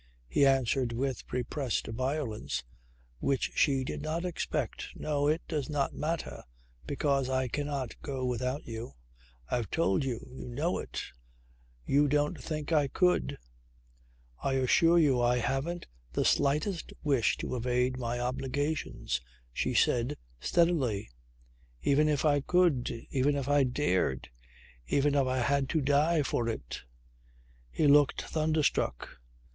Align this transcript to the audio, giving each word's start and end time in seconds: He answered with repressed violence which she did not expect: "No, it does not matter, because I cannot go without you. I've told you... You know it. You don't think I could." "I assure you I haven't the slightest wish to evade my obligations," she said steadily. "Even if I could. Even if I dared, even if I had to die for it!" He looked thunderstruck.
He 0.27 0.47
answered 0.47 0.93
with 0.93 1.23
repressed 1.31 1.85
violence 1.85 2.63
which 3.19 3.51
she 3.53 3.83
did 3.83 4.01
not 4.01 4.25
expect: 4.25 4.87
"No, 4.95 5.27
it 5.27 5.43
does 5.47 5.69
not 5.69 5.93
matter, 5.93 6.41
because 6.87 7.29
I 7.29 7.47
cannot 7.47 8.01
go 8.01 8.25
without 8.25 8.65
you. 8.65 8.93
I've 9.51 9.69
told 9.69 10.03
you... 10.03 10.25
You 10.33 10.47
know 10.49 10.79
it. 10.79 11.03
You 11.85 12.07
don't 12.07 12.41
think 12.41 12.71
I 12.71 12.87
could." 12.87 13.37
"I 14.41 14.53
assure 14.53 14.97
you 14.97 15.21
I 15.21 15.37
haven't 15.37 15.85
the 16.13 16.25
slightest 16.25 16.93
wish 17.03 17.37
to 17.37 17.55
evade 17.55 17.99
my 17.99 18.19
obligations," 18.19 19.21
she 19.53 19.75
said 19.75 20.17
steadily. 20.39 21.11
"Even 21.83 22.09
if 22.09 22.25
I 22.25 22.41
could. 22.41 22.89
Even 23.11 23.35
if 23.35 23.47
I 23.47 23.65
dared, 23.65 24.29
even 24.87 25.13
if 25.13 25.27
I 25.27 25.37
had 25.37 25.69
to 25.69 25.79
die 25.79 26.23
for 26.23 26.49
it!" 26.49 26.85
He 27.69 27.85
looked 27.85 28.23
thunderstruck. 28.23 29.07